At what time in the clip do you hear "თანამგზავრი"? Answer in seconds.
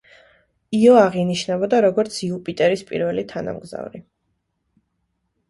3.35-4.03